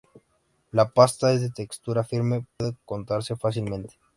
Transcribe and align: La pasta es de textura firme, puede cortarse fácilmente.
La 0.71 0.89
pasta 0.89 1.31
es 1.31 1.41
de 1.41 1.51
textura 1.51 2.03
firme, 2.03 2.43
puede 2.57 2.75
cortarse 2.85 3.35
fácilmente. 3.35 3.99